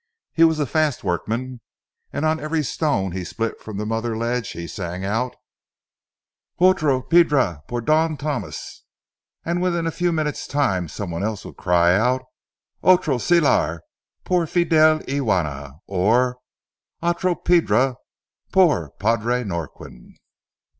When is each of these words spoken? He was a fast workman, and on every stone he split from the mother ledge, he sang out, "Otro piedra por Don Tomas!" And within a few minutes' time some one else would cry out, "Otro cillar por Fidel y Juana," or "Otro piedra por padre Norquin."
He 0.33 0.43
was 0.43 0.59
a 0.59 0.65
fast 0.65 1.03
workman, 1.03 1.61
and 2.11 2.25
on 2.25 2.39
every 2.39 2.63
stone 2.63 3.11
he 3.11 3.23
split 3.23 3.61
from 3.61 3.77
the 3.77 3.85
mother 3.85 4.17
ledge, 4.17 4.49
he 4.49 4.65
sang 4.65 5.05
out, 5.05 5.35
"Otro 6.59 7.03
piedra 7.03 7.61
por 7.67 7.81
Don 7.81 8.17
Tomas!" 8.17 8.83
And 9.45 9.61
within 9.61 9.85
a 9.85 9.91
few 9.91 10.11
minutes' 10.11 10.47
time 10.47 10.87
some 10.87 11.11
one 11.11 11.23
else 11.23 11.45
would 11.45 11.57
cry 11.57 11.95
out, 11.95 12.23
"Otro 12.81 13.19
cillar 13.19 13.81
por 14.23 14.47
Fidel 14.47 15.01
y 15.07 15.19
Juana," 15.19 15.73
or 15.85 16.39
"Otro 17.03 17.35
piedra 17.35 17.97
por 18.51 18.89
padre 18.97 19.43
Norquin." 19.43 20.15